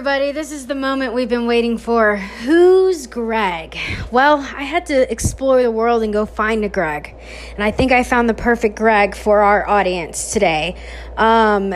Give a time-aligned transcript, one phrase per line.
[0.00, 0.32] everybody.
[0.32, 2.16] This is the moment we've been waiting for.
[2.16, 3.76] Who's Greg?
[4.10, 7.14] Well, I had to explore the world and go find a Greg.
[7.54, 10.76] And I think I found the perfect Greg for our audience today.
[11.18, 11.74] Um,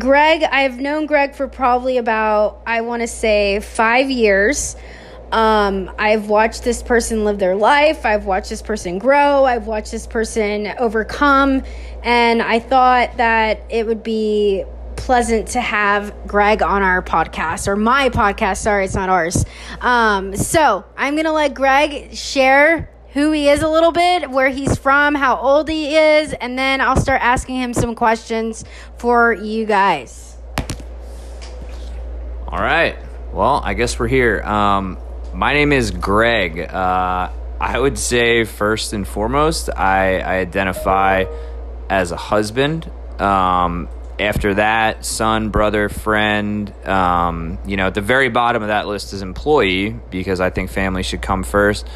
[0.00, 4.74] Greg, I've known Greg for probably about, I want to say, five years.
[5.30, 8.04] Um, I've watched this person live their life.
[8.04, 9.44] I've watched this person grow.
[9.44, 11.62] I've watched this person overcome.
[12.02, 14.64] And I thought that it would be
[15.00, 18.58] pleasant to have Greg on our podcast or my podcast.
[18.58, 19.44] Sorry, it's not ours.
[19.80, 24.50] Um, so I'm going to let Greg share who he is a little bit, where
[24.50, 28.64] he's from, how old he is, and then I'll start asking him some questions
[28.98, 30.36] for you guys.
[32.46, 32.96] All right.
[33.32, 34.42] Well, I guess we're here.
[34.42, 34.98] Um,
[35.34, 36.60] my name is Greg.
[36.60, 41.24] Uh, I would say, first and foremost, I, I identify
[41.88, 42.90] as a husband.
[43.18, 43.88] Um,
[44.20, 46.72] after that, son, brother, friend.
[46.86, 50.70] Um, you know, at the very bottom of that list is employee because I think
[50.70, 51.86] family should come first.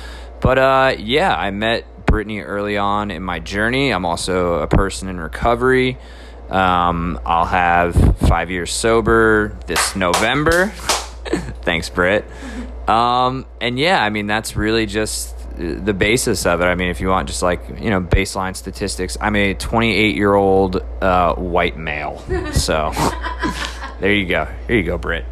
[0.41, 3.91] But uh, yeah, I met Brittany early on in my journey.
[3.91, 5.99] I'm also a person in recovery.
[6.49, 10.69] Um, I'll have five years sober this November.
[11.63, 12.25] Thanks, Britt.
[12.89, 16.65] Um, and yeah, I mean, that's really just the basis of it.
[16.65, 20.35] I mean, if you want just like, you know, baseline statistics, I'm a 28 year
[20.35, 22.23] old uh, white male.
[22.53, 22.93] So
[24.01, 24.47] there you go.
[24.67, 25.25] Here you go, Britt.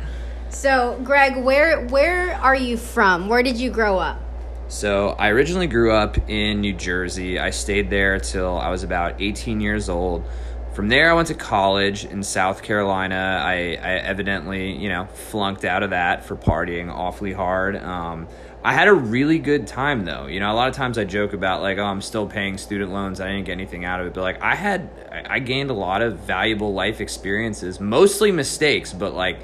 [0.51, 3.29] So, Greg, where where are you from?
[3.29, 4.21] Where did you grow up?
[4.69, 7.39] So, I originally grew up in New Jersey.
[7.39, 10.25] I stayed there till I was about 18 years old.
[10.73, 13.43] From there, I went to college in South Carolina.
[13.45, 17.77] I, I evidently, you know, flunked out of that for partying awfully hard.
[17.77, 18.29] Um,
[18.65, 20.27] I had a really good time though.
[20.27, 22.93] You know, a lot of times I joke about like, oh, I'm still paying student
[22.93, 23.21] loans.
[23.21, 24.89] I didn't get anything out of it, but like I had,
[25.29, 29.41] I gained a lot of valuable life experiences, mostly mistakes, but like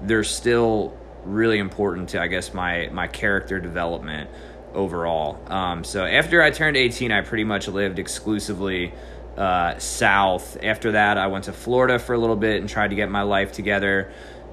[0.00, 4.30] they're still really important to, I guess, my my character development
[4.72, 5.40] overall.
[5.52, 8.92] Um, so after I turned 18, I pretty much lived exclusively
[9.36, 10.56] uh, south.
[10.62, 13.22] After that, I went to Florida for a little bit and tried to get my
[13.22, 14.12] life together.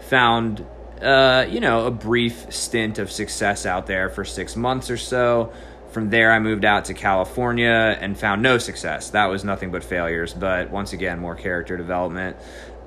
[0.10, 0.66] Found
[1.01, 5.51] uh, you know, a brief stint of success out there for six months or so.
[5.91, 9.09] From there, I moved out to California and found no success.
[9.09, 12.38] That was nothing but failures, but once again, more character development.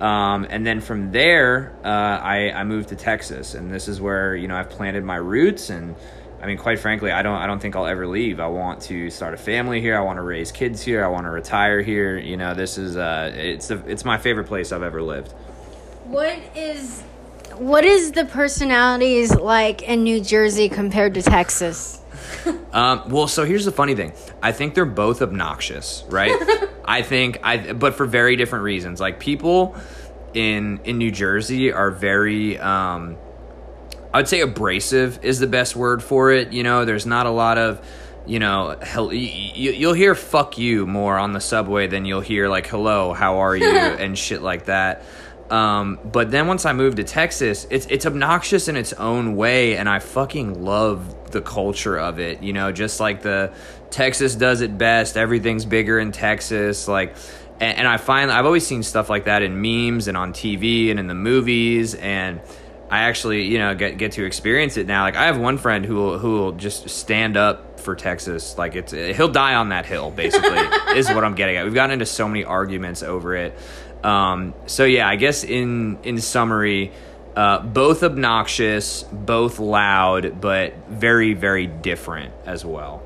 [0.01, 4.35] Um, and then from there, uh, I, I moved to Texas, and this is where
[4.35, 5.71] you know I've planted my roots.
[5.71, 5.95] And
[6.43, 8.41] I mean, quite frankly, I don't I don't think I'll ever leave.
[8.41, 9.97] I want to start a family here.
[9.97, 11.05] I want to raise kids here.
[11.05, 12.17] I want to retire here.
[12.17, 15.31] You know, this is uh, it's the, it's my favorite place I've ever lived.
[16.07, 17.03] What is
[17.59, 22.01] what is the personalities like in New Jersey compared to Texas?
[22.73, 24.13] um, well, so here's the funny thing.
[24.43, 26.35] I think they're both obnoxious, right?
[26.85, 29.01] I think I, but for very different reasons.
[29.01, 29.77] Like people
[30.35, 32.59] in in New Jersey are very.
[32.59, 33.17] Um,
[34.13, 36.53] I would say abrasive is the best word for it.
[36.53, 37.85] You know, there's not a lot of
[38.27, 42.49] you know, hell, you, will hear "fuck you" more on the subway than you'll hear
[42.49, 45.03] like "hello, how are you" and shit like that.
[45.51, 49.77] Um, but then once I moved to Texas, it's it's obnoxious in its own way,
[49.77, 52.43] and I fucking love the culture of it.
[52.43, 53.53] You know, just like the
[53.91, 55.17] Texas does it best.
[55.17, 57.17] Everything's bigger in Texas, like.
[57.61, 60.91] And, and I find I've always seen stuff like that in memes and on TV
[60.91, 62.41] and in the movies, and
[62.95, 65.03] I actually, you know, get get to experience it now.
[65.03, 68.57] Like I have one friend who will, who will just stand up for Texas.
[68.57, 70.13] Like it's he'll die on that hill.
[70.13, 70.61] Basically,
[70.97, 71.65] is what I'm getting at.
[71.65, 73.59] We've gotten into so many arguments over it.
[74.05, 76.93] Um, so yeah, I guess in in summary,
[77.35, 83.03] uh, both obnoxious, both loud, but very very different as well.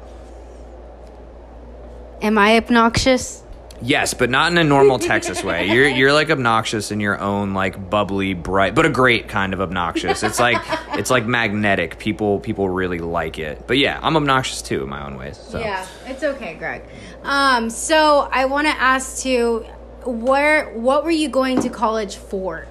[2.20, 3.42] Am I obnoxious?
[3.80, 5.68] Yes, but not in a normal Texas way.
[5.68, 9.60] You're you're like obnoxious in your own like bubbly, bright, but a great kind of
[9.60, 10.22] obnoxious.
[10.22, 10.60] It's like
[10.98, 11.98] it's like magnetic.
[11.98, 13.66] People people really like it.
[13.66, 15.36] But yeah, I'm obnoxious too in my own ways.
[15.36, 15.60] So.
[15.60, 16.82] Yeah, it's okay, Greg.
[17.22, 19.64] Um, so I want to ask too
[20.04, 22.66] where what were you going to college for?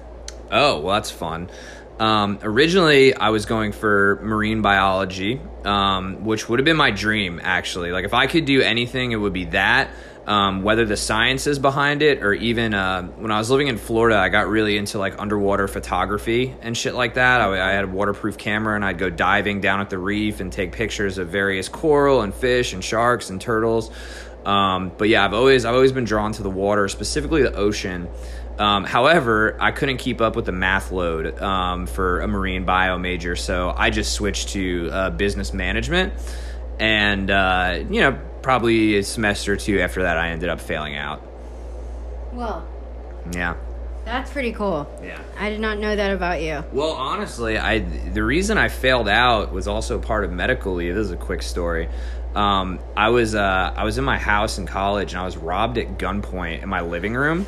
[0.50, 1.50] Oh, well, that's fun.
[1.98, 7.40] Um, originally, I was going for marine biology, um, which would have been my dream,
[7.42, 7.90] actually.
[7.90, 9.90] Like, if I could do anything, it would be that.
[10.28, 13.78] Um, whether the science is behind it or even uh, when I was living in
[13.78, 17.40] Florida, I got really into like underwater photography and shit like that.
[17.40, 20.52] I, I, had a waterproof camera and I'd go diving down at the reef and
[20.52, 23.90] take pictures of various coral and fish and sharks and turtles.
[24.44, 28.06] Um, but yeah, I've always I've always been drawn to the water, specifically the ocean.
[28.58, 32.98] Um, however, I couldn't keep up with the math load um, for a marine bio
[32.98, 36.12] major, so I just switched to uh, business management.
[36.78, 40.96] And uh, you know, probably a semester or two after that, I ended up failing
[40.96, 41.22] out.
[42.32, 42.66] Well,
[43.32, 43.56] yeah,
[44.04, 44.90] That's pretty cool.
[45.02, 45.20] Yeah.
[45.38, 46.64] I did not know that about you.
[46.72, 50.94] Well, honestly, I the reason I failed out was also part of medical leave.
[50.94, 51.88] This is a quick story.
[52.34, 55.78] Um, I was uh, I was in my house in college and I was robbed
[55.78, 57.46] at gunpoint in my living room.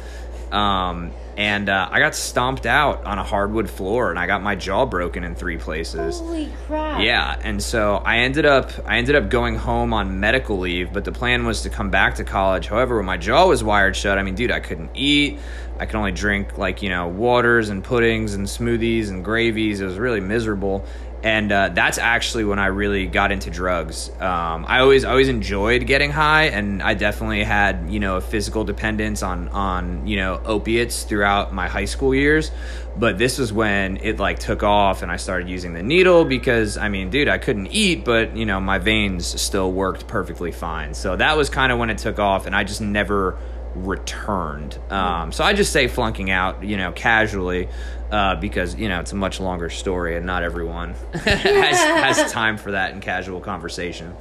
[0.53, 4.57] Um, and uh, I got stomped out on a hardwood floor and I got my
[4.57, 6.19] jaw broken in three places.
[6.19, 7.01] Holy crap.
[7.01, 11.05] Yeah, and so I ended up I ended up going home on medical leave, but
[11.05, 12.67] the plan was to come back to college.
[12.67, 15.39] However, when my jaw was wired shut, I mean, dude, I couldn't eat.
[15.79, 19.81] I could only drink like, you know, waters and puddings and smoothies and gravies.
[19.81, 20.85] It was really miserable.
[21.23, 24.09] And uh, that's actually when I really got into drugs.
[24.21, 28.65] Um, I always always enjoyed getting high, and I definitely had you know a physical
[28.65, 32.51] dependence on on you know opiates throughout my high school years.
[32.97, 36.79] But this was when it like took off, and I started using the needle because
[36.79, 40.95] I mean, dude, I couldn't eat, but you know my veins still worked perfectly fine.
[40.95, 43.39] So that was kind of when it took off, and I just never
[43.75, 44.79] returned.
[44.91, 47.69] Um, so I just say flunking out, you know, casually,
[48.11, 52.57] uh, because you know it's a much longer story, and not everyone has, has time
[52.57, 54.15] for that in casual conversation.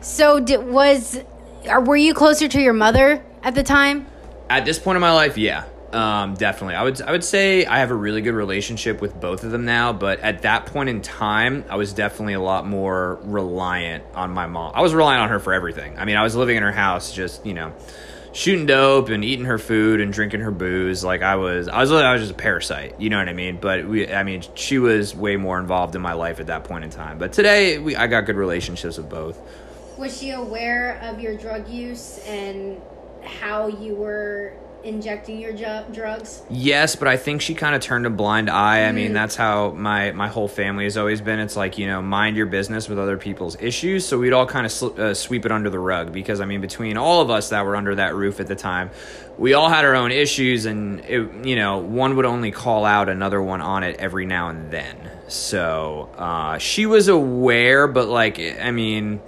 [0.00, 1.20] So did, was
[1.66, 4.06] or were you closer to your mother at the time?
[4.48, 6.74] At this point in my life, yeah, um, definitely.
[6.74, 9.64] I would I would say I have a really good relationship with both of them
[9.64, 14.30] now, but at that point in time, I was definitely a lot more reliant on
[14.30, 14.72] my mom.
[14.74, 15.98] I was relying on her for everything.
[15.98, 17.72] I mean, I was living in her house, just you know
[18.32, 21.02] shooting dope and eating her food and drinking her booze.
[21.02, 23.00] Like I was, I was, I was just a parasite.
[23.00, 23.58] You know what I mean?
[23.60, 26.84] But we, I mean, she was way more involved in my life at that point
[26.84, 27.18] in time.
[27.18, 29.38] But today, we, I got good relationships with both.
[29.98, 32.80] Was she aware of your drug use and
[33.22, 34.54] how you were
[34.84, 36.42] injecting your ju- drugs?
[36.48, 38.84] Yes, but I think she kind of turned a blind eye.
[38.84, 41.38] I mean, that's how my my whole family has always been.
[41.38, 44.06] It's like you know, mind your business with other people's issues.
[44.06, 46.60] So we'd all kind of sl- uh, sweep it under the rug because I mean,
[46.60, 48.90] between all of us that were under that roof at the time,
[49.38, 53.08] we all had our own issues, and it, you know, one would only call out
[53.08, 54.96] another one on it every now and then.
[55.28, 59.20] So uh, she was aware, but like, I mean.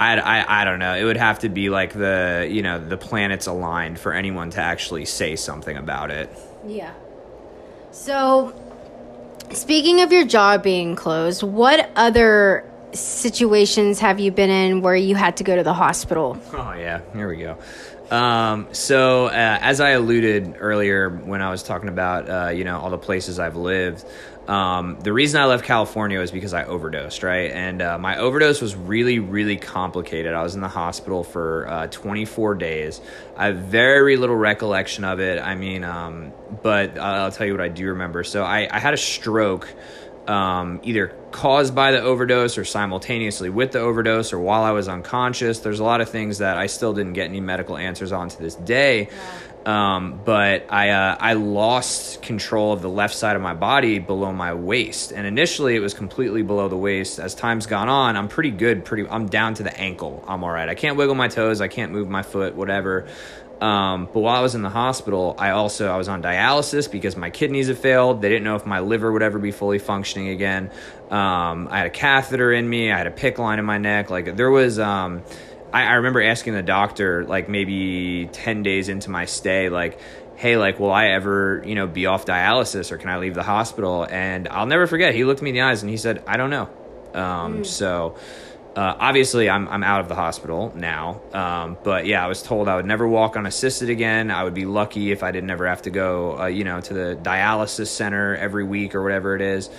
[0.00, 0.94] I, I, I don't know.
[0.94, 4.60] It would have to be like the you know the planets aligned for anyone to
[4.60, 6.34] actually say something about it.
[6.66, 6.94] Yeah.
[7.92, 8.54] So,
[9.52, 15.14] speaking of your jaw being closed, what other situations have you been in where you
[15.14, 16.40] had to go to the hospital?
[16.52, 17.58] Oh yeah, here we go.
[18.10, 22.80] Um, so uh, as I alluded earlier when I was talking about uh, you know
[22.80, 24.04] all the places I've lived,
[24.50, 27.52] um, the reason I left California was because I overdosed, right?
[27.52, 30.34] And uh, my overdose was really, really complicated.
[30.34, 33.00] I was in the hospital for uh, 24 days.
[33.36, 35.40] I have very little recollection of it.
[35.40, 36.32] I mean, um,
[36.64, 38.24] but I'll tell you what I do remember.
[38.24, 39.72] So I, I had a stroke.
[40.26, 44.86] Um, either caused by the overdose or simultaneously with the overdose or while I was
[44.86, 45.60] unconscious.
[45.60, 48.38] There's a lot of things that I still didn't get any medical answers on to
[48.38, 49.08] this day.
[49.66, 54.32] Um, but I uh, I lost control of the left side of my body below
[54.32, 57.18] my waist, and initially it was completely below the waist.
[57.18, 58.84] As time's gone on, I'm pretty good.
[58.86, 60.24] Pretty, I'm down to the ankle.
[60.26, 60.68] I'm all right.
[60.68, 61.60] I can't wiggle my toes.
[61.60, 62.54] I can't move my foot.
[62.54, 63.06] Whatever.
[63.60, 67.14] Um, but while I was in the hospital, I also I was on dialysis because
[67.14, 68.22] my kidneys had failed.
[68.22, 70.70] They didn't know if my liver would ever be fully functioning again.
[71.10, 72.90] Um, I had a catheter in me.
[72.90, 74.08] I had a PICC line in my neck.
[74.08, 74.78] Like there was.
[74.78, 75.22] Um,
[75.72, 80.00] I, I remember asking the doctor like maybe 10 days into my stay like
[80.36, 83.42] hey like will i ever you know be off dialysis or can i leave the
[83.42, 84.06] hospital?
[84.08, 86.50] And i'll never forget he looked me in the eyes and he said i don't
[86.50, 86.68] know.
[87.12, 88.16] Um, so
[88.76, 91.20] uh, obviously I'm, I'm out of the hospital now.
[91.32, 94.30] Um, but yeah i was told i would never walk unassisted again.
[94.30, 96.94] I would be lucky if i didn't ever have to go uh, you know to
[96.94, 99.70] the dialysis center every week or whatever it is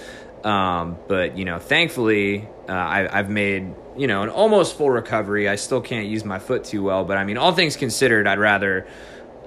[0.44, 5.50] um, but you know thankfully uh, I, i've made you know, an almost full recovery.
[5.50, 8.40] I still can't use my foot too well, but I mean, all things considered, I'd
[8.40, 8.88] rather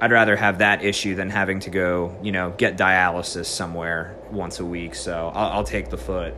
[0.00, 4.58] I'd rather have that issue than having to go, you know, get dialysis somewhere once
[4.58, 4.94] a week.
[4.94, 6.34] So I'll, I'll take the foot.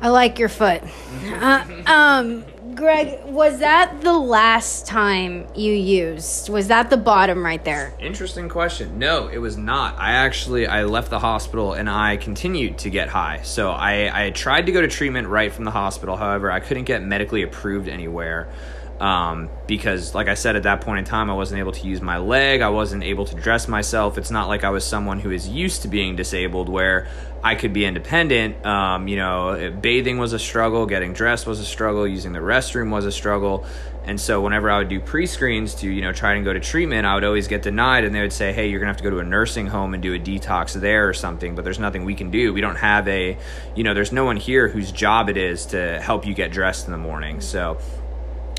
[0.00, 0.82] I like your foot.
[1.26, 6.50] Uh, um, Greg, was that the last time you used?
[6.50, 7.94] Was that the bottom right there?
[7.98, 8.98] Interesting question.
[8.98, 9.98] No, it was not.
[9.98, 13.40] I actually I left the hospital and I continued to get high.
[13.42, 16.16] So I I tried to go to treatment right from the hospital.
[16.16, 18.48] However, I couldn't get medically approved anywhere.
[19.00, 22.00] Um, because like I said at that point in time I wasn't able to use
[22.00, 24.16] my leg, I wasn't able to dress myself.
[24.16, 27.06] It's not like I was someone who is used to being disabled where
[27.46, 28.66] I could be independent.
[28.66, 32.90] Um, you know, bathing was a struggle, getting dressed was a struggle, using the restroom
[32.90, 33.64] was a struggle.
[34.04, 37.06] And so whenever I would do pre-screens to, you know, try and go to treatment,
[37.06, 39.04] I would always get denied and they would say, "Hey, you're going to have to
[39.04, 42.04] go to a nursing home and do a detox there or something, but there's nothing
[42.04, 42.52] we can do.
[42.52, 43.38] We don't have a,
[43.76, 46.86] you know, there's no one here whose job it is to help you get dressed
[46.86, 47.78] in the morning." So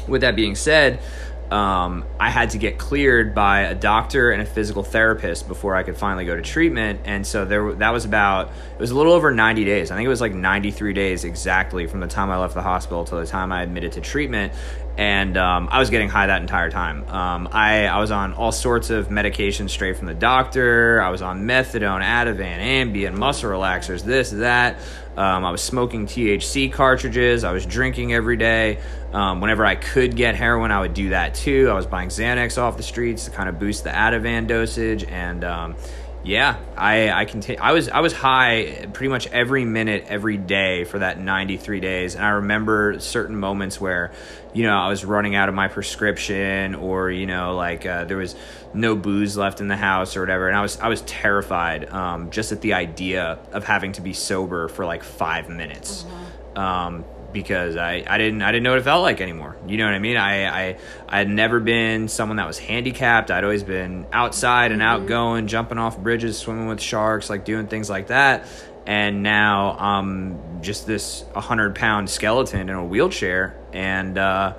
[0.08, 1.01] with that being said,
[1.51, 5.83] um, I had to get cleared by a doctor and a physical therapist before I
[5.83, 7.01] could finally go to treatment.
[7.05, 9.89] And so there, that was about it was a little over 90 days.
[9.89, 13.05] I think it was like 93 days exactly from the time I left the hospital
[13.05, 14.51] to the time I admitted to treatment.
[14.97, 17.07] And um, I was getting high that entire time.
[17.07, 20.99] Um, I, I was on all sorts of medications straight from the doctor.
[21.01, 24.79] I was on methadone, Ativan, Ambien, muscle relaxers, this, that.
[25.15, 27.43] Um, I was smoking THC cartridges.
[27.43, 28.79] I was drinking every day.
[29.13, 31.69] Um, whenever I could get heroin, I would do that too.
[31.69, 35.43] I was buying Xanax off the streets to kind of boost the Ativan dosage, and
[35.43, 35.75] um,
[36.23, 37.27] yeah, I I.
[37.59, 41.79] I was I was high pretty much every minute, every day for that ninety three
[41.79, 44.11] days, and I remember certain moments where,
[44.57, 48.17] you know, I was running out of my prescription, or you know, like uh, there
[48.17, 48.35] was
[48.73, 52.31] no booze left in the house or whatever, and I was I was terrified um,
[52.31, 56.03] just at the idea of having to be sober for like five minutes.
[56.03, 56.59] Mm-hmm.
[56.59, 59.57] Um, because I, I didn't I didn't know what it felt like anymore.
[59.67, 60.17] You know what I mean?
[60.17, 63.29] I, I I had never been someone that was handicapped.
[63.29, 65.03] I'd always been outside and mm-hmm.
[65.03, 68.47] outgoing, jumping off bridges, swimming with sharks, like doing things like that.
[68.88, 74.56] And now I'm just this hundred pound skeleton in a wheelchair, and uh,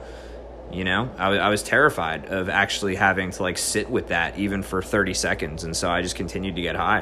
[0.70, 4.62] you know I, I was terrified of actually having to like sit with that even
[4.62, 7.00] for thirty seconds, and so I just continued to get high.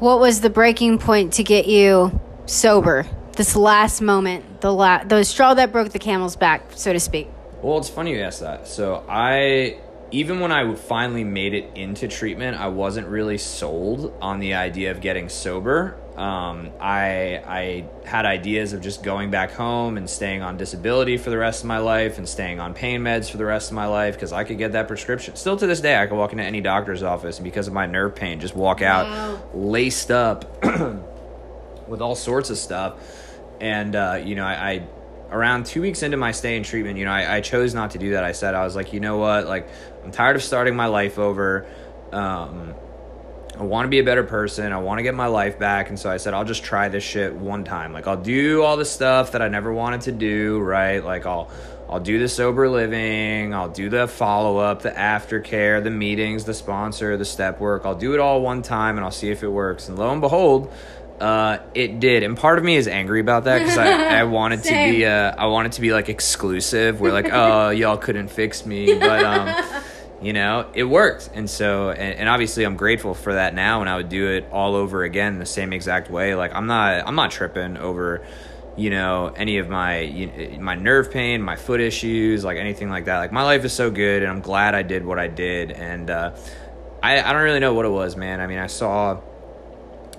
[0.00, 3.06] What was the breaking point to get you sober?
[3.38, 7.28] this last moment, the la- the straw that broke the camel's back, so to speak?
[7.62, 8.68] Well, it's funny you ask that.
[8.68, 9.78] So I
[10.10, 14.90] even when I finally made it into treatment, I wasn't really sold on the idea
[14.90, 15.96] of getting sober.
[16.16, 21.30] Um, I I had ideas of just going back home and staying on disability for
[21.30, 23.86] the rest of my life and staying on pain meds for the rest of my
[23.86, 25.36] life because I could get that prescription.
[25.36, 27.86] Still to this day, I could walk into any doctor's office and because of my
[27.86, 29.42] nerve pain, just walk out wow.
[29.54, 30.64] laced up
[31.86, 32.98] with all sorts of stuff
[33.60, 34.86] and uh, you know, I, I,
[35.30, 37.98] around two weeks into my stay in treatment, you know, I, I, chose not to
[37.98, 38.24] do that.
[38.24, 39.68] I said I was like, you know what, like
[40.04, 41.66] I'm tired of starting my life over.
[42.12, 42.74] Um,
[43.58, 44.72] I want to be a better person.
[44.72, 45.88] I want to get my life back.
[45.88, 47.92] And so I said, I'll just try this shit one time.
[47.92, 51.04] Like I'll do all the stuff that I never wanted to do, right?
[51.04, 51.50] Like I'll
[51.90, 56.52] I'll do the sober living, I'll do the follow up, the aftercare, the meetings, the
[56.52, 57.86] sponsor, the step work.
[57.86, 59.88] I'll do it all one time and I'll see if it works.
[59.88, 60.70] And lo and behold,
[61.20, 64.62] uh, it did, and part of me is angry about that because I, I wanted
[64.64, 68.64] to be uh, I wanted to be like exclusive, where like oh y'all couldn't fix
[68.64, 69.64] me, but um,
[70.22, 73.90] you know it worked, and so and, and, obviously I'm grateful for that now, and
[73.90, 76.34] I would do it all over again the same exact way.
[76.34, 78.24] Like I'm not I'm not tripping over
[78.76, 83.06] you know any of my you, my nerve pain, my foot issues, like anything like
[83.06, 83.18] that.
[83.18, 86.10] Like my life is so good, and I'm glad I did what I did, and
[86.10, 86.36] uh,
[87.02, 88.40] I I don't really know what it was, man.
[88.40, 89.20] I mean I saw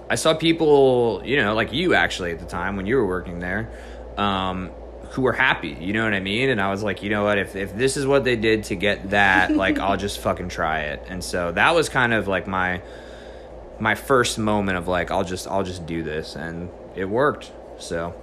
[0.09, 3.39] I saw people, you know, like you actually at the time when you were working
[3.39, 3.69] there,
[4.17, 4.71] um,
[5.11, 5.77] who were happy.
[5.79, 6.49] You know what I mean?
[6.49, 7.37] And I was like, you know what?
[7.37, 10.81] If if this is what they did to get that, like, I'll just fucking try
[10.81, 11.05] it.
[11.07, 12.81] And so that was kind of like my
[13.79, 17.51] my first moment of like, I'll just I'll just do this, and it worked.
[17.79, 18.13] So.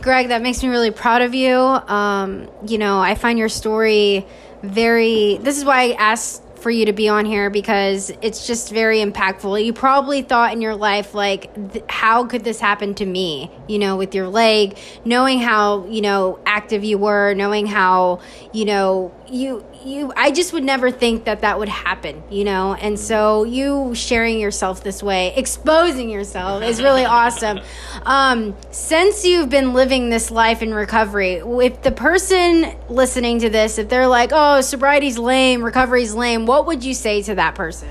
[0.00, 1.56] Greg, that makes me really proud of you.
[1.56, 4.26] Um, you know, I find your story
[4.62, 5.38] very.
[5.38, 8.98] This is why I asked for you to be on here because it's just very
[8.98, 9.64] impactful.
[9.64, 13.52] You probably thought in your life, like, th- how could this happen to me?
[13.68, 18.18] You know, with your leg, knowing how, you know, active you were, knowing how,
[18.52, 22.74] you know, you you I just would never think that that would happen, you know.
[22.74, 27.60] And so you sharing yourself this way, exposing yourself is really awesome.
[28.02, 33.78] Um, since you've been living this life in recovery, if the person listening to this,
[33.78, 37.88] if they're like, "Oh, sobriety's lame, recovery's lame," what would you say to that person?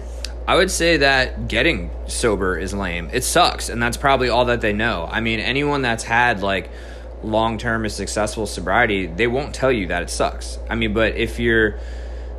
[0.47, 3.09] I would say that getting sober is lame.
[3.11, 5.09] It sucks, and that's probably all that they know.
[5.11, 6.69] I mean, anyone that's had like
[7.25, 10.59] long term is successful sobriety, they won't tell you that it sucks.
[10.69, 11.79] I mean, but if you're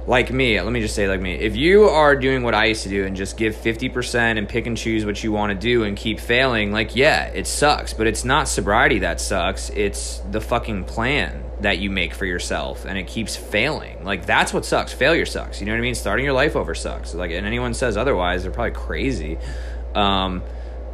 [0.07, 2.85] like me, let me just say like me, if you are doing what I used
[2.85, 5.83] to do and just give 50% and pick and choose what you want to do
[5.83, 9.71] and keep failing, like, yeah, it sucks, but it's not sobriety that sucks.
[9.71, 14.05] It's the fucking plan that you make for yourself and it keeps failing.
[14.05, 14.93] Like, that's what sucks.
[14.93, 15.61] Failure sucks.
[15.61, 15.95] You know what I mean?
[15.97, 17.13] Starting your life over sucks.
[17.15, 19.39] Like, and anyone says otherwise, they're probably crazy.
[19.95, 20.43] Um,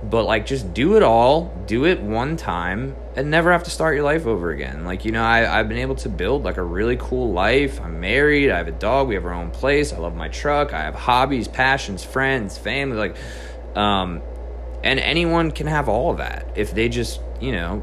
[0.03, 3.95] but like just do it all do it one time and never have to start
[3.95, 4.85] your life over again.
[4.85, 7.81] Like you know I, i've been able to build like a really cool life.
[7.81, 10.73] I'm married i have a dog we have our own place i love my truck
[10.73, 13.17] i have hobbies passions friends family like
[13.77, 14.23] um
[14.83, 17.83] and anyone can have all of that if they just you know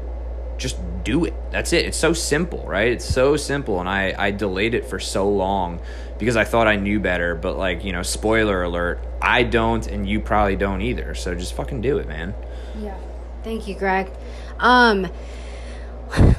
[0.58, 1.34] just do it.
[1.50, 1.86] That's it.
[1.86, 2.92] It's so simple right?
[2.92, 5.80] It's so simple and i i delayed it for so long
[6.20, 7.34] because I thought I knew better.
[7.34, 11.16] But like you know, spoiler alert, I don't, and you probably don't either.
[11.16, 12.34] So just fucking do it, man.
[12.78, 12.96] Yeah.
[13.42, 14.12] Thank you, Greg.
[14.60, 15.10] Um,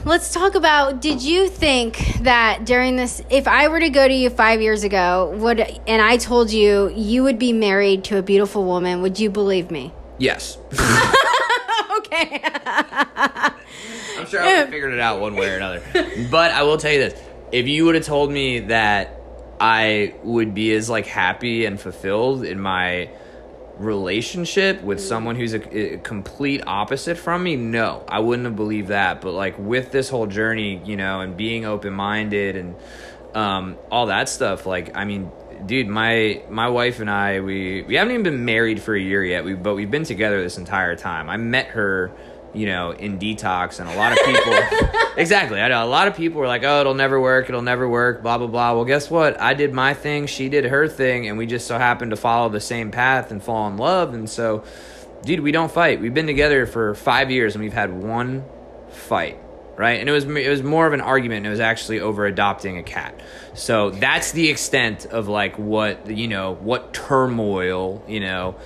[0.05, 4.13] let's talk about did you think that during this if I were to go to
[4.13, 8.21] you 5 years ago would and I told you you would be married to a
[8.21, 9.93] beautiful woman, would you believe me?
[10.17, 10.57] Yes.
[11.97, 12.41] okay.
[14.17, 15.81] I'm sure I would have figured it out one way or another.
[16.29, 17.21] But I will tell you this:
[17.51, 19.20] if you would have told me that
[19.61, 23.11] I would be as like happy and fulfilled in my
[23.77, 28.87] relationship with someone who's a, a complete opposite from me, no, I wouldn't have believed
[28.87, 29.21] that.
[29.21, 32.75] But like with this whole journey, you know, and being open minded and
[33.35, 35.31] um, all that stuff, like I mean,
[35.63, 39.23] dude, my my wife and I, we we haven't even been married for a year
[39.23, 39.45] yet.
[39.45, 41.29] We but we've been together this entire time.
[41.29, 42.11] I met her
[42.53, 44.53] you know, in detox, and a lot of people,
[45.17, 45.61] exactly.
[45.61, 47.47] I know a lot of people were like, "Oh, it'll never work.
[47.47, 48.73] It'll never work." Blah blah blah.
[48.73, 49.39] Well, guess what?
[49.39, 50.27] I did my thing.
[50.27, 53.41] She did her thing, and we just so happened to follow the same path and
[53.41, 54.13] fall in love.
[54.13, 54.63] And so,
[55.23, 56.01] dude, we don't fight.
[56.01, 58.43] We've been together for five years, and we've had one
[58.89, 59.37] fight.
[59.77, 61.45] Right, and it was it was more of an argument.
[61.45, 63.19] It was actually over adopting a cat.
[63.53, 68.57] So that's the extent of like what you know, what turmoil you know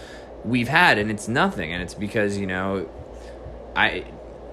[0.43, 1.71] we've had, and it's nothing.
[1.71, 2.89] And it's because you know
[3.75, 4.05] I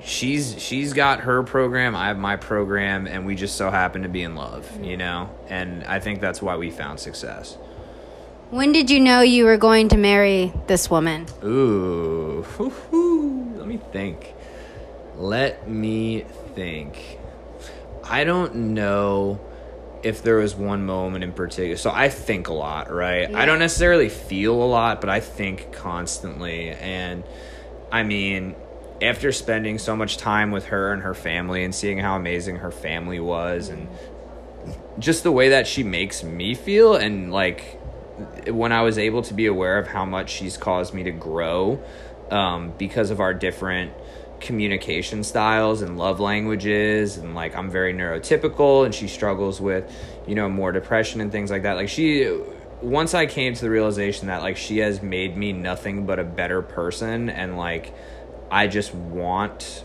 [0.04, 4.08] she's she's got her program, I have my program, and we just so happen to
[4.08, 4.84] be in love, mm-hmm.
[4.84, 5.30] you know.
[5.48, 7.56] And I think that's why we found success.
[8.50, 11.26] When did you know you were going to marry this woman?
[11.42, 12.44] Ooh,
[13.56, 14.34] let me think.
[15.16, 17.18] Let me think.
[18.04, 19.40] I don't know
[20.02, 21.76] if there was one moment in particular.
[21.76, 23.30] So I think a lot, right?
[23.30, 23.38] Yeah.
[23.38, 26.70] I don't necessarily feel a lot, but I think constantly.
[26.70, 27.24] And
[27.90, 28.54] I mean,
[29.02, 32.70] after spending so much time with her and her family and seeing how amazing her
[32.70, 33.88] family was and
[34.98, 37.80] just the way that she makes me feel and like
[38.46, 41.82] when I was able to be aware of how much she's caused me to grow
[42.30, 43.92] um, because of our different
[44.40, 49.90] communication styles and love languages and like I'm very neurotypical and she struggles with
[50.26, 51.76] you know more depression and things like that.
[51.76, 52.40] Like she
[52.80, 56.24] once I came to the realization that like she has made me nothing but a
[56.24, 57.94] better person and like
[58.52, 59.84] I just want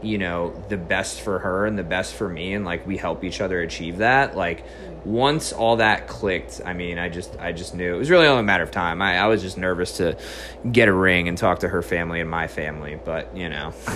[0.00, 3.24] you know the best for her and the best for me and like we help
[3.24, 4.36] each other achieve that.
[4.36, 4.64] Like
[5.04, 7.94] once all that clicked i mean i just i just knew.
[7.94, 9.02] It was really only a matter of time.
[9.02, 10.16] I, I was just nervous to
[10.70, 13.72] get a ring and talk to her family and my family but you know.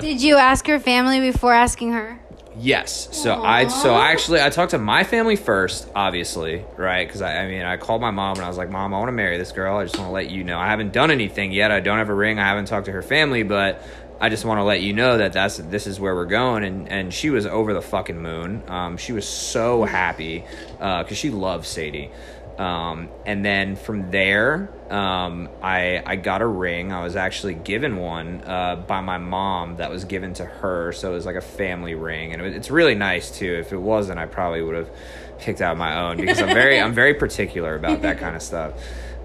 [0.00, 2.20] Did you ask her family before asking her
[2.58, 3.08] Yes.
[3.12, 3.44] So Aww.
[3.44, 7.06] I so I actually I talked to my family first, obviously, right?
[7.06, 9.08] Because I, I mean I called my mom and I was like, Mom, I want
[9.08, 9.78] to marry this girl.
[9.78, 10.58] I just want to let you know.
[10.58, 11.70] I haven't done anything yet.
[11.70, 12.38] I don't have a ring.
[12.38, 13.82] I haven't talked to her family, but
[14.20, 16.62] I just want to let you know that that's this is where we're going.
[16.64, 18.62] And and she was over the fucking moon.
[18.68, 22.10] Um, she was so happy because uh, she loves Sadie.
[22.58, 26.92] Um, and then from there, um, I I got a ring.
[26.92, 31.10] I was actually given one uh, by my mom that was given to her, so
[31.10, 33.54] it was like a family ring, and it it's really nice too.
[33.54, 34.90] If it wasn't, I probably would have
[35.38, 38.74] picked out my own because I'm very I'm very particular about that kind of stuff.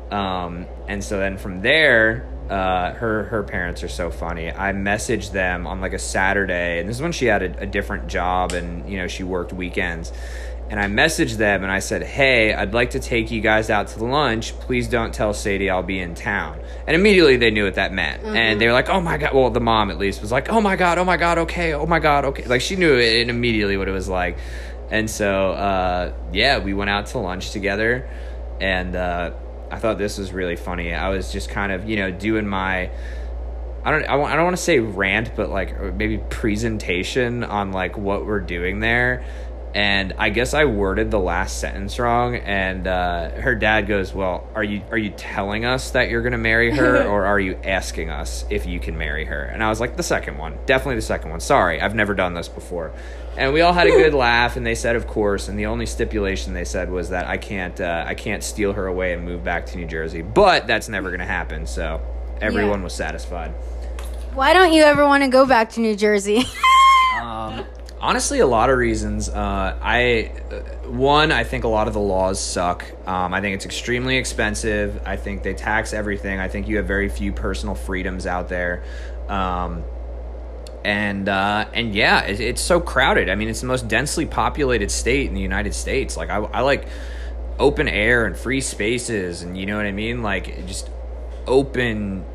[0.10, 4.50] Um, and so then from there, uh, her her parents are so funny.
[4.50, 7.66] I messaged them on like a Saturday, and this is when she had a, a
[7.66, 10.14] different job, and you know she worked weekends
[10.70, 13.88] and I messaged them and I said, Hey, I'd like to take you guys out
[13.90, 14.58] to lunch.
[14.60, 16.60] Please don't tell Sadie I'll be in town.
[16.86, 18.22] And immediately they knew what that meant.
[18.22, 18.36] Mm-hmm.
[18.36, 19.34] And they were like, Oh my God.
[19.34, 21.86] Well, the mom at least was like, Oh my God, oh my God, okay, oh
[21.86, 22.46] my God, okay.
[22.46, 24.38] Like she knew it immediately what it was like.
[24.90, 28.10] And so, uh, yeah, we went out to lunch together.
[28.60, 29.32] And uh,
[29.72, 30.94] I thought this was really funny.
[30.94, 32.92] I was just kind of, you know, doing my.
[33.86, 37.98] I don't I, I don't want to say rant, but like maybe presentation on like
[37.98, 39.26] what we're doing there
[39.78, 42.36] and I guess I worded the last sentence wrong.
[42.36, 46.40] And uh, her dad goes, "Well, are you are you telling us that you're gonna
[46.40, 49.80] marry her, or are you asking us if you can marry her?" And I was
[49.80, 51.40] like, "The second one, definitely the second one.
[51.42, 52.92] Sorry, I've never done this before."
[53.38, 55.86] And we all had a good laugh, and they said, "Of course." And the only
[55.86, 59.44] stipulation they said was that I can't uh, I can't steal her away and move
[59.44, 61.68] back to New Jersey, but that's never gonna happen.
[61.68, 62.02] So
[62.42, 62.86] everyone yeah.
[62.86, 63.52] was satisfied.
[64.34, 66.46] Why don't you ever want to go back to New Jersey?
[68.00, 69.28] Honestly, a lot of reasons.
[69.28, 72.86] Uh, I uh, one, I think a lot of the laws suck.
[73.08, 75.02] Um, I think it's extremely expensive.
[75.06, 76.40] I think they tax everything.
[76.40, 78.84] I think you have very few personal freedoms out there.
[79.28, 79.84] Um,
[80.86, 83.30] and uh, and yeah, it, it's so crowded.
[83.30, 86.16] I mean, it's the most densely populated state in the United States.
[86.16, 86.88] Like I, I like
[87.58, 90.22] open air and free spaces, and you know what I mean.
[90.22, 90.90] Like just
[91.48, 92.26] open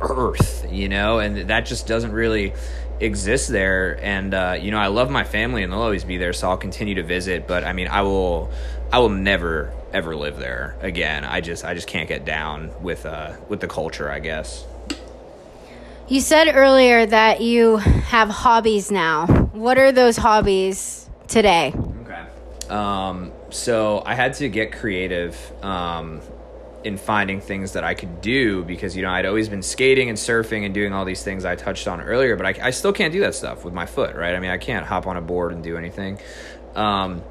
[0.00, 2.54] earth, you know, and that just doesn't really
[3.00, 6.32] exists there and uh, you know i love my family and they'll always be there
[6.32, 8.50] so i'll continue to visit but i mean i will
[8.92, 13.06] i will never ever live there again i just i just can't get down with
[13.06, 14.64] uh with the culture i guess
[16.08, 19.28] You said earlier that you have hobbies now.
[19.52, 21.72] What are those hobbies today?
[22.02, 22.24] Okay.
[22.68, 26.20] Um, so I had to get creative um,
[26.82, 30.16] in finding things that I could do because you know I'd always been skating and
[30.16, 33.12] surfing and doing all these things I touched on earlier, but I, I still can't
[33.12, 34.34] do that stuff with my foot, right?
[34.34, 36.18] I mean, I can't hop on a board and do anything.
[36.74, 37.22] Um,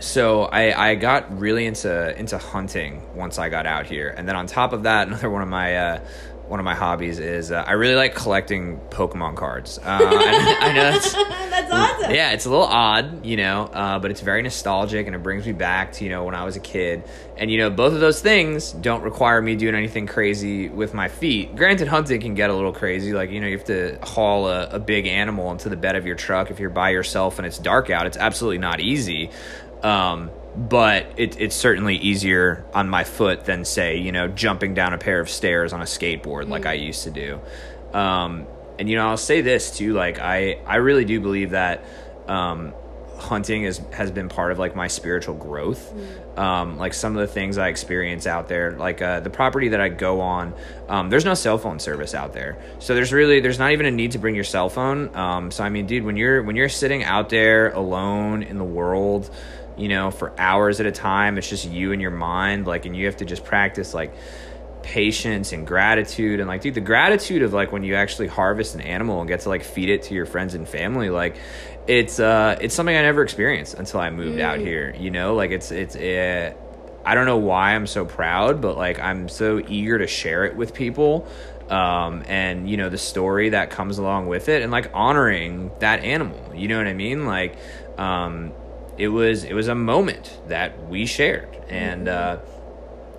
[0.00, 4.36] so I, I got really into into hunting once I got out here, and then
[4.36, 6.00] on top of that, another one of my uh,
[6.48, 9.78] one of my hobbies is uh, I really like collecting Pokemon cards.
[9.78, 12.14] Uh, I, I, know that's that's awesome.
[12.14, 15.46] Yeah, it's a little odd, you know, uh, but it's very nostalgic and it brings
[15.46, 17.04] me back to you know when I was a kid.
[17.36, 21.08] And you know, both of those things don't require me doing anything crazy with my
[21.08, 21.56] feet.
[21.56, 23.12] Granted, hunting can get a little crazy.
[23.12, 26.06] Like you know, you have to haul a, a big animal into the bed of
[26.06, 28.06] your truck if you're by yourself and it's dark out.
[28.06, 29.30] It's absolutely not easy.
[29.82, 34.92] Um, but it, it's certainly easier on my foot than say you know jumping down
[34.92, 37.40] a pair of stairs on a skateboard like I used to do.
[37.92, 38.46] Um,
[38.78, 41.84] and you know I'll say this too, like I I really do believe that
[42.28, 42.72] um,
[43.18, 45.92] hunting is has been part of like my spiritual growth.
[46.36, 49.80] Um, like some of the things I experience out there, like uh, the property that
[49.80, 50.52] I go on,
[50.88, 53.90] um, there's no cell phone service out there, so there's really there's not even a
[53.90, 55.14] need to bring your cell phone.
[55.14, 58.64] Um, so I mean, dude, when you're when you're sitting out there alone in the
[58.64, 59.30] world
[59.76, 61.38] you know, for hours at a time.
[61.38, 64.14] It's just you and your mind, like, and you have to just practice like
[64.82, 68.82] patience and gratitude and like, dude, the gratitude of like when you actually harvest an
[68.82, 71.36] animal and get to like feed it to your friends and family, like,
[71.86, 74.42] it's uh, it's something I never experienced until I moved mm.
[74.42, 74.94] out here.
[74.98, 76.54] You know, like it's it's uh,
[77.04, 80.56] I don't know why I'm so proud, but like I'm so eager to share it
[80.56, 81.28] with people
[81.70, 86.00] um, and you know the story that comes along with it and like honoring that
[86.00, 87.56] animal you know what i mean like
[87.96, 88.52] um,
[88.98, 91.48] it was it was a moment that we shared.
[91.68, 92.38] And uh,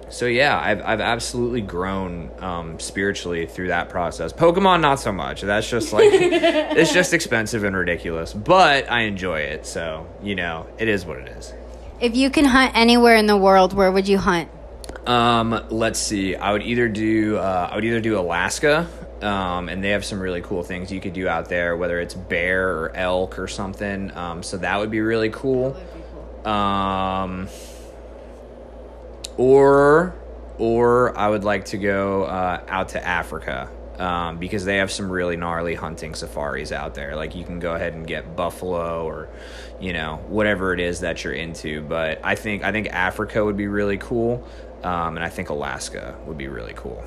[0.09, 4.33] so yeah I've, I've absolutely grown um, spiritually through that process.
[4.33, 5.41] Pokemon not so much.
[5.41, 9.65] That's just like it's just expensive and ridiculous but i enjoy it.
[9.65, 11.53] So you know it is what it is.
[11.99, 14.49] If you can hunt anywhere in the world where would you hunt?
[15.07, 16.35] Um, let's see.
[16.35, 18.87] I would either do uh, I would either do Alaska,
[19.21, 22.13] um, and they have some really cool things you could do out there, whether it's
[22.13, 24.15] bear or elk or something.
[24.15, 25.71] Um, so that would be really cool.
[25.71, 25.81] Be
[26.43, 26.51] cool.
[26.51, 27.47] Um,
[29.37, 30.15] or
[30.57, 33.69] or I would like to go uh, out to Africa.
[33.97, 37.15] Um, because they have some really gnarly hunting safaris out there.
[37.15, 39.29] Like you can go ahead and get buffalo or,
[39.79, 41.81] you know, whatever it is that you're into.
[41.81, 44.45] But I think I think Africa would be really cool.
[44.83, 47.05] Um, and I think Alaska would be really cool.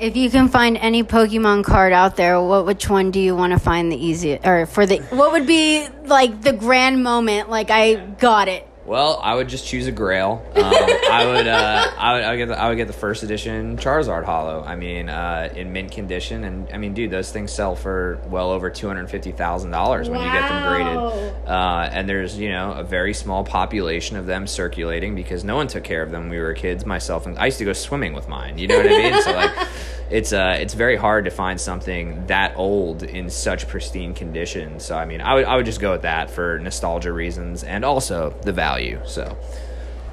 [0.00, 3.52] If you can find any Pokemon card out there, what which one do you want
[3.52, 7.48] to find the easiest, or for the what would be like the grand moment?
[7.48, 8.68] Like I got it.
[8.86, 10.44] Well, I would just choose a Grail.
[10.54, 13.22] Um, I would, uh, I would, I would get, the, I would get the first
[13.22, 14.62] edition Charizard Holo.
[14.62, 18.50] I mean, uh, in mint condition, and I mean, dude, those things sell for well
[18.50, 20.26] over two hundred fifty thousand dollars when wow.
[20.26, 21.48] you get them graded.
[21.48, 25.66] Uh, and there's, you know, a very small population of them circulating because no one
[25.66, 26.84] took care of them when we were kids.
[26.84, 28.58] Myself, and I used to go swimming with mine.
[28.58, 29.22] You know what I mean?
[29.22, 29.68] so like
[30.10, 34.80] it's uh it's very hard to find something that old in such pristine condition.
[34.80, 37.84] So I mean, I would I would just go with that for nostalgia reasons and
[37.84, 39.00] also the value.
[39.04, 39.36] So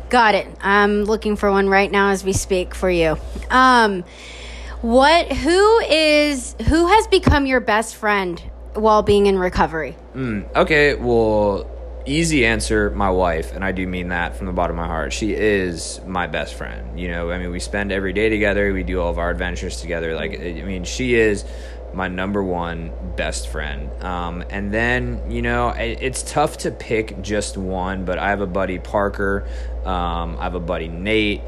[0.10, 0.48] got it.
[0.62, 3.18] I'm looking for one right now as we speak for you.
[3.50, 4.04] Um,
[4.82, 8.42] what who is who has become your best friend
[8.74, 9.96] while being in recovery?
[10.16, 11.71] Mm, okay, well
[12.06, 15.14] easy answer my wife and i do mean that from the bottom of my heart.
[15.14, 17.32] She is my best friend you know?
[17.32, 18.74] I mean we spend every day together.
[18.74, 20.16] We do all of our adventures together.
[20.16, 21.46] Like i mean she is
[21.94, 23.92] my number one best friend.
[24.02, 28.42] Um, and then you know it, it's tough to pick just one but i have
[28.42, 29.48] a buddy parker.
[29.86, 31.42] Um, i have a buddy nate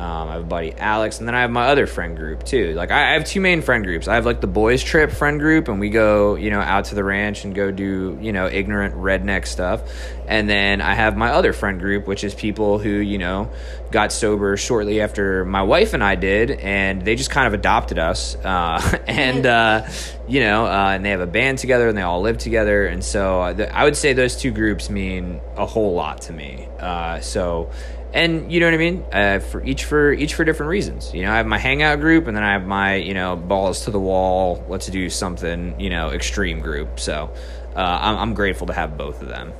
[0.00, 2.72] um, I have a buddy Alex, and then I have my other friend group too.
[2.72, 4.08] Like I, have two main friend groups.
[4.08, 6.94] I have like the boys trip friend group, and we go, you know, out to
[6.94, 9.82] the ranch and go do, you know, ignorant redneck stuff.
[10.26, 13.50] And then I have my other friend group, which is people who, you know,
[13.90, 17.98] got sober shortly after my wife and I did, and they just kind of adopted
[17.98, 18.36] us.
[18.50, 19.86] Uh, and uh,
[20.26, 22.84] you know, uh, and they have a band together, and they all live together.
[22.86, 26.66] And so uh, I would say those two groups mean a whole lot to me.
[26.80, 27.70] Uh, so
[28.12, 29.04] and you know what I mean.
[29.12, 31.12] Uh, for each for each for different reasons.
[31.14, 33.84] You know, I have my hangout group, and then I have my you know balls
[33.84, 34.64] to the wall.
[34.68, 37.00] Let's do something you know extreme group.
[37.00, 37.32] So
[37.76, 39.52] uh, I'm, I'm grateful to have both of them.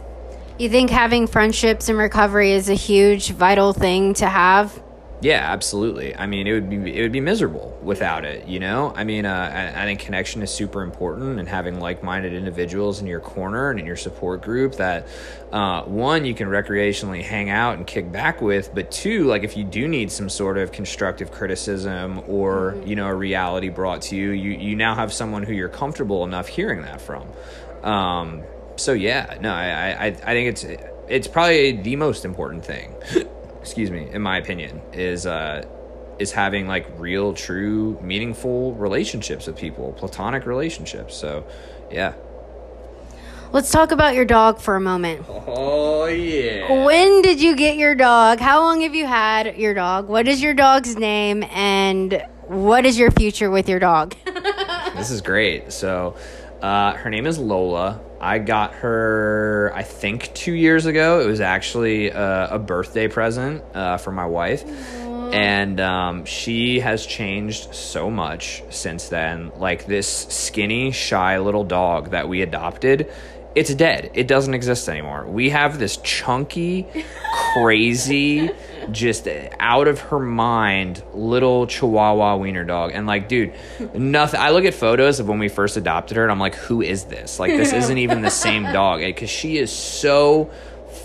[0.58, 4.82] You think having friendships in recovery is a huge vital thing to have?
[5.22, 6.16] Yeah, absolutely.
[6.16, 8.48] I mean, it would be it would be miserable without it.
[8.48, 12.02] You know, I mean, uh, I, I think connection is super important, and having like
[12.02, 15.06] minded individuals in your corner and in your support group that
[15.52, 19.58] uh, one you can recreationally hang out and kick back with, but two, like if
[19.58, 22.86] you do need some sort of constructive criticism or mm-hmm.
[22.86, 26.24] you know a reality brought to you, you you now have someone who you're comfortable
[26.24, 27.28] enough hearing that from.
[27.82, 28.42] Um,
[28.76, 30.64] so yeah, no, I, I I think it's
[31.08, 32.94] it's probably the most important thing.
[33.60, 35.66] excuse me, in my opinion, is uh,
[36.18, 41.16] is having like real, true, meaningful relationships with people, platonic relationships.
[41.16, 41.46] So,
[41.90, 42.14] yeah.
[43.52, 45.24] Let's talk about your dog for a moment.
[45.28, 46.84] Oh, yeah.
[46.84, 48.38] When did you get your dog?
[48.38, 50.08] How long have you had your dog?
[50.08, 51.42] What is your dog's name?
[51.50, 54.14] And what is your future with your dog?
[54.94, 55.72] this is great.
[55.72, 56.16] So,
[56.62, 58.00] uh, her name is Lola.
[58.20, 61.20] I got her, I think, two years ago.
[61.20, 64.64] It was actually a, a birthday present uh, for my wife.
[64.64, 65.34] Aww.
[65.34, 69.52] And um, she has changed so much since then.
[69.56, 73.10] Like this skinny, shy little dog that we adopted,
[73.54, 74.10] it's dead.
[74.14, 75.26] It doesn't exist anymore.
[75.26, 76.86] We have this chunky,
[77.54, 78.50] crazy,
[78.92, 82.92] just out of her mind little chihuahua wiener dog.
[82.94, 83.52] And like dude
[83.94, 86.82] nothing i look at photos of when we first adopted her and i'm like who
[86.82, 87.38] is this?
[87.38, 89.00] Like this isn't even the same dog.
[89.00, 90.50] Because she is so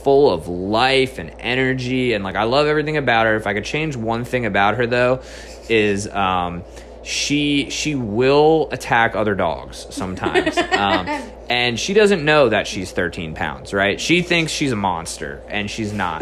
[0.04, 3.36] full of life and energy and like i love everything about her.
[3.36, 5.21] If i could change one thing about her though
[5.69, 6.63] is um
[7.04, 10.58] she she will attack other dogs sometimes.
[10.76, 11.08] Um,
[11.50, 14.00] and she doesn't know that she's 13 pounds right?
[14.02, 16.21] She thinks she's a monster and she's not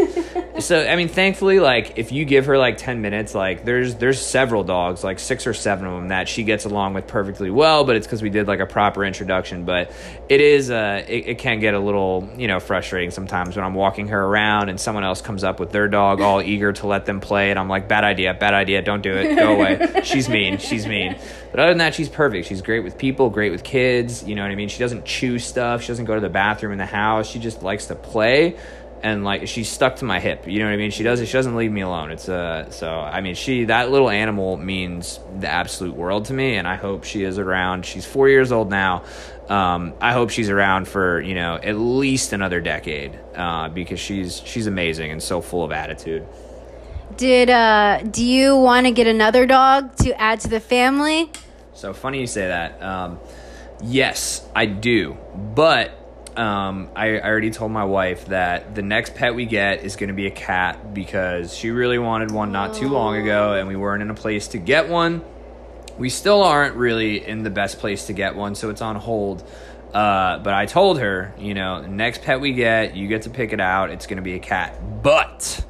[0.60, 4.20] so i mean thankfully like if you give her like 10 minutes like there's there's
[4.20, 7.84] several dogs like six or seven of them that she gets along with perfectly well
[7.84, 9.92] but it's because we did like a proper introduction but
[10.30, 13.74] it is uh it, it can get a little you know frustrating sometimes when i'm
[13.74, 17.06] walking her around and someone else comes up with their dog all eager to let
[17.06, 20.30] them play and i'm like bad idea bad idea don't do it go away she's
[20.30, 21.18] mean she's mean
[21.52, 24.42] but other than that she's perfect she's great with people great with kids you know
[24.42, 25.82] what i mean she doesn't chew stuff.
[25.82, 27.30] She doesn't go to the bathroom in the house.
[27.30, 28.58] She just likes to play
[29.04, 30.48] and like she's stuck to my hip.
[30.48, 30.90] You know what I mean?
[30.90, 32.10] She does She doesn't leave me alone.
[32.12, 36.56] It's uh so I mean she that little animal means the absolute world to me,
[36.56, 37.86] and I hope she is around.
[37.86, 39.04] She's four years old now.
[39.50, 44.42] Um, I hope she's around for you know at least another decade uh, because she's
[44.46, 46.26] she's amazing and so full of attitude.
[47.18, 51.30] Did uh do you want to get another dog to add to the family?
[51.74, 52.82] So funny you say that.
[52.82, 53.20] Um,
[53.84, 55.18] Yes, I do.
[55.36, 55.92] But
[56.38, 60.08] um, I, I, already told my wife that the next pet we get is going
[60.08, 63.76] to be a cat because she really wanted one not too long ago and we
[63.76, 65.24] weren't in a place to get one.
[65.98, 69.48] We still aren't really in the best place to get one, so it's on hold.
[69.94, 73.54] Uh, but I told her, you know, next pet we get, you get to pick
[73.54, 73.92] it out.
[73.92, 75.04] It's going to be a cat.
[75.04, 75.64] But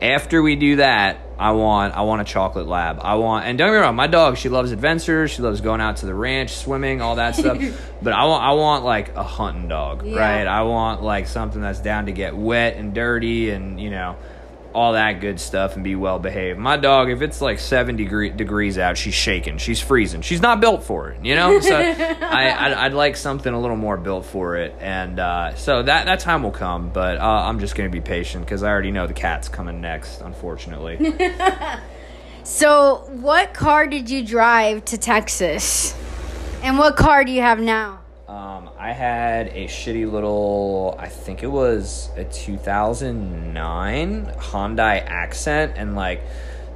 [0.00, 3.00] after we do that, I want I want a chocolate lab.
[3.02, 5.32] I want and don't get me wrong, my dog she loves adventures.
[5.32, 7.58] She loves going out to the ranch, swimming, all that stuff.
[8.02, 10.18] but I want I want like a hunting dog, yeah.
[10.18, 10.46] right?
[10.46, 14.16] I want like something that's down to get wet and dirty and you know
[14.74, 16.58] all that good stuff and be well behaved.
[16.58, 20.22] My dog, if it's like seven degree, degrees out, she's shaking, she's freezing.
[20.22, 21.60] She's not built for it, you know.
[21.60, 26.06] So I, would like something a little more built for it, and uh, so that
[26.06, 26.90] that time will come.
[26.90, 30.20] But uh, I'm just gonna be patient because I already know the cat's coming next,
[30.20, 31.14] unfortunately.
[32.44, 35.94] so, what car did you drive to Texas,
[36.62, 38.01] and what car do you have now?
[38.32, 45.94] Um, I had a shitty little, I think it was a 2009 Hyundai Accent, and
[45.94, 46.22] like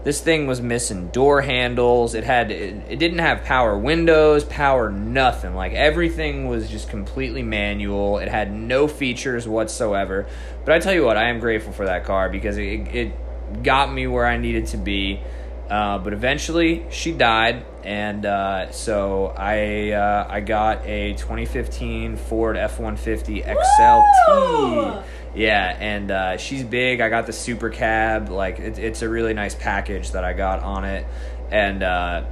[0.05, 2.15] this thing was missing door handles.
[2.15, 5.55] It had, it, it didn't have power windows, power nothing.
[5.55, 8.19] Like everything was just completely manual.
[8.19, 10.27] It had no features whatsoever.
[10.67, 13.91] But I tell you what, I am grateful for that car because it, it got
[13.91, 15.23] me where I needed to be.
[15.69, 22.57] Uh, but eventually, she died, and uh, so I uh, I got a 2015 Ford
[22.57, 25.05] F150 XLT.
[25.35, 27.01] Yeah, and uh, she's big.
[27.01, 28.29] I got the super cab.
[28.29, 31.05] Like it, it's a really nice package that I got on it,
[31.51, 32.25] and uh,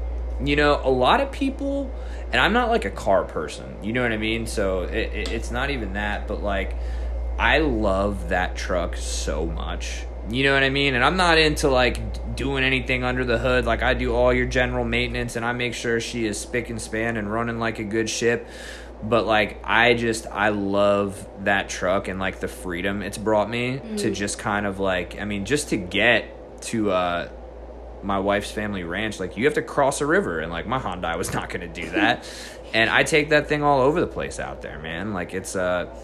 [0.45, 1.93] you know a lot of people.
[2.31, 4.49] And I'm not like a car person, you know what I mean.
[4.49, 6.75] So it, it, it's not even that, but like
[7.39, 10.95] I love that truck so much you know what I mean?
[10.95, 13.67] And I'm not into like doing anything under the hood.
[13.67, 16.81] Like I do all your general maintenance and I make sure she is spick and
[16.81, 18.49] span and running like a good ship.
[19.03, 23.77] But like I just I love that truck and like the freedom it's brought me
[23.77, 23.97] mm-hmm.
[23.97, 27.29] to just kind of like I mean just to get to uh
[28.03, 31.17] my wife's family ranch like you have to cross a river and like my Hyundai
[31.19, 32.27] was not going to do that.
[32.73, 35.13] and I take that thing all over the place out there, man.
[35.13, 35.95] Like it's uh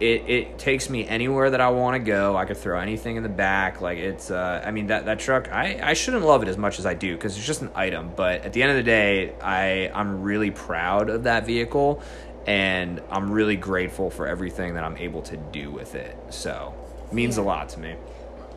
[0.00, 2.36] it, it takes me anywhere that I want to go.
[2.36, 3.80] I could throw anything in the back.
[3.80, 5.50] Like it's, uh, I mean that that truck.
[5.50, 8.12] I, I shouldn't love it as much as I do because it's just an item.
[8.14, 12.02] But at the end of the day, I I'm really proud of that vehicle,
[12.46, 16.16] and I'm really grateful for everything that I'm able to do with it.
[16.30, 16.74] So
[17.06, 17.96] it means a lot to me.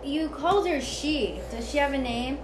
[0.03, 1.39] You called her she.
[1.51, 2.39] Does she have a name?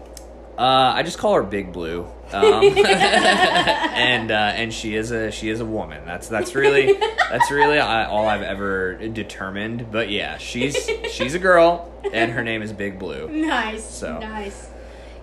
[0.58, 5.50] Uh, I just call her Big Blue, um, and uh, and she is a she
[5.50, 6.06] is a woman.
[6.06, 9.92] That's that's really that's really all I've ever determined.
[9.92, 13.28] But yeah, she's she's a girl, and her name is Big Blue.
[13.30, 13.84] Nice.
[13.84, 14.20] So.
[14.20, 14.70] nice.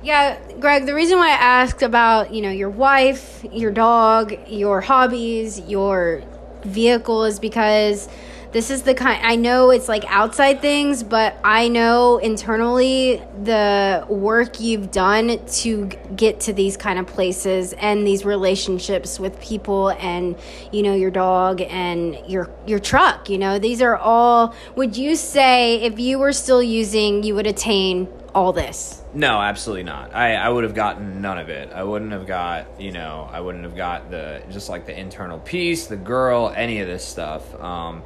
[0.03, 4.81] Yeah, Greg, the reason why I asked about, you know, your wife, your dog, your
[4.81, 6.25] hobbies, your
[6.65, 8.09] vehicle is because
[8.53, 14.05] this is the kind I know it's like outside things, but I know internally the
[14.09, 19.91] work you've done to get to these kind of places and these relationships with people
[19.91, 20.37] and
[20.71, 23.59] you know your dog and your your truck, you know.
[23.59, 28.53] These are all would you say if you were still using you would attain all
[28.53, 29.03] this?
[29.15, 30.15] No, absolutely not.
[30.15, 31.71] I, I would have gotten none of it.
[31.73, 35.39] I wouldn't have got, you know, I wouldn't have got the just like the internal
[35.39, 37.55] peace, the girl, any of this stuff.
[37.61, 38.03] Um,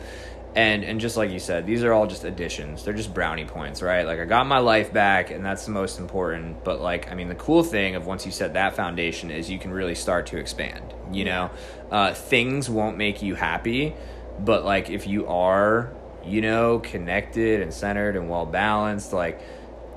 [0.57, 2.83] and and just like you said, these are all just additions.
[2.83, 4.07] They're just brownie points, right?
[4.07, 6.65] Like I got my life back, and that's the most important.
[6.65, 9.59] But like, I mean, the cool thing of once you set that foundation is you
[9.59, 10.95] can really start to expand.
[11.13, 11.51] You know,
[11.91, 13.95] uh, things won't make you happy,
[14.41, 15.93] but like if you are,
[16.25, 19.43] you know, connected and centered and well balanced, like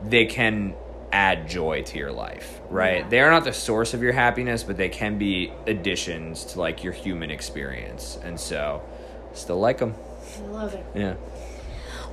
[0.03, 0.75] they can
[1.13, 3.03] add joy to your life, right?
[3.03, 3.07] Yeah.
[3.07, 6.83] They are not the source of your happiness, but they can be additions to like
[6.83, 8.19] your human experience.
[8.21, 8.83] And so,
[9.31, 9.95] still like them.
[10.39, 10.85] I love it.
[10.95, 11.15] Yeah.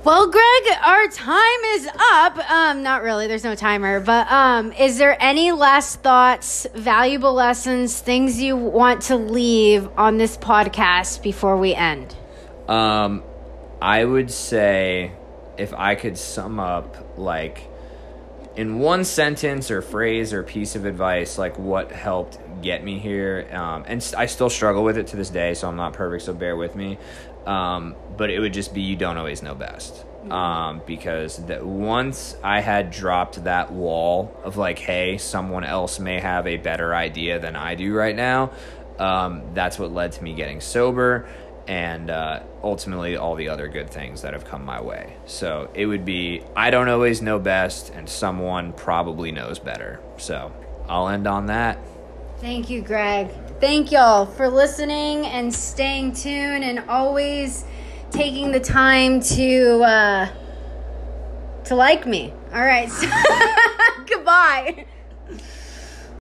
[0.03, 2.37] Well, Greg, our time is up.
[2.49, 3.27] Um, not really.
[3.27, 3.99] There's no timer.
[3.99, 10.17] But um, is there any last thoughts, valuable lessons, things you want to leave on
[10.17, 12.15] this podcast before we end?
[12.69, 13.23] Um,
[13.81, 15.11] I would say
[15.57, 17.67] if I could sum up like
[18.55, 23.47] in one sentence or phrase or piece of advice, like what helped get me here,
[23.51, 26.33] um, and I still struggle with it to this day, so I'm not perfect, so
[26.33, 26.97] bear with me.
[27.47, 30.05] Um, but it would just be you don't always know best.
[30.29, 36.19] Um, because that once I had dropped that wall of like, hey, someone else may
[36.19, 38.51] have a better idea than I do right now,
[38.99, 41.29] um, that's what led to me getting sober
[41.67, 45.15] and uh, ultimately all the other good things that have come my way.
[45.25, 49.99] So it would be I don't always know best, and someone probably knows better.
[50.17, 50.51] So
[50.87, 51.77] I'll end on that.
[52.39, 53.29] Thank you, Greg.
[53.59, 57.65] Thank y'all for listening and staying tuned and always
[58.11, 60.29] taking the time to uh,
[61.63, 62.33] to like me.
[62.53, 62.87] All right.
[62.87, 63.07] So
[64.05, 64.85] goodbye.